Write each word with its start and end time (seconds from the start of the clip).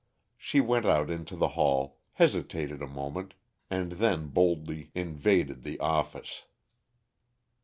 She 0.35 0.59
went 0.61 0.87
out 0.87 1.11
into 1.11 1.35
the 1.35 1.49
hall, 1.49 1.99
hesitated 2.13 2.81
a 2.81 2.87
moment, 2.87 3.35
and 3.69 3.91
then 3.91 4.29
boldly 4.29 4.89
invaded 4.95 5.61
the 5.61 5.77
"office." 5.79 6.45